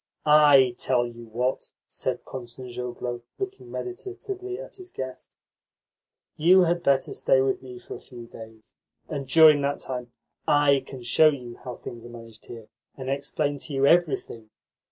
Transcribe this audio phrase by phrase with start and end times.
[0.25, 5.37] "I tell you what," said Kostanzhoglo, looking meditatively at his guest.
[6.37, 8.73] "You had better stay with me for a few days,
[9.07, 10.11] and during that time
[10.47, 12.67] I can show you how things are managed here,
[12.97, 14.49] and explain to you everything.